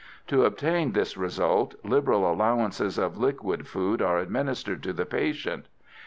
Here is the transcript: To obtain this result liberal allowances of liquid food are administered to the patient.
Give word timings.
To 0.29 0.45
obtain 0.45 0.93
this 0.93 1.15
result 1.15 1.75
liberal 1.83 2.27
allowances 2.33 2.97
of 2.97 3.19
liquid 3.19 3.67
food 3.67 4.01
are 4.01 4.17
administered 4.17 4.81
to 4.81 4.93
the 4.93 5.05
patient. 5.05 5.67